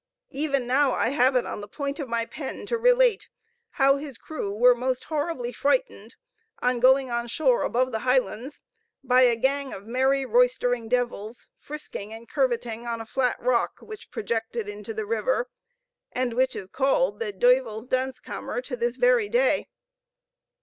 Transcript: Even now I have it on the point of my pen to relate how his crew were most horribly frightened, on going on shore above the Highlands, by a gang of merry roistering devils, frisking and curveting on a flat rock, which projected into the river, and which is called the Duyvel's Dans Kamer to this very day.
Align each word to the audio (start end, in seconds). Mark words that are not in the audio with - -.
Even 0.31 0.65
now 0.65 0.93
I 0.93 1.09
have 1.09 1.35
it 1.35 1.45
on 1.45 1.61
the 1.61 1.67
point 1.67 1.99
of 1.99 2.09
my 2.09 2.25
pen 2.25 2.65
to 2.65 2.75
relate 2.79 3.29
how 3.73 3.97
his 3.97 4.17
crew 4.17 4.51
were 4.51 4.73
most 4.73 5.03
horribly 5.03 5.51
frightened, 5.51 6.15
on 6.59 6.79
going 6.79 7.11
on 7.11 7.27
shore 7.27 7.61
above 7.61 7.91
the 7.91 7.99
Highlands, 7.99 8.61
by 9.03 9.21
a 9.21 9.35
gang 9.35 9.71
of 9.73 9.85
merry 9.85 10.25
roistering 10.25 10.89
devils, 10.89 11.45
frisking 11.55 12.11
and 12.15 12.27
curveting 12.27 12.87
on 12.87 12.99
a 12.99 13.05
flat 13.05 13.39
rock, 13.39 13.77
which 13.79 14.09
projected 14.09 14.67
into 14.67 14.91
the 14.91 15.05
river, 15.05 15.51
and 16.11 16.33
which 16.33 16.55
is 16.55 16.67
called 16.67 17.19
the 17.19 17.31
Duyvel's 17.31 17.87
Dans 17.87 18.19
Kamer 18.19 18.59
to 18.63 18.75
this 18.75 18.95
very 18.95 19.29
day. 19.29 19.67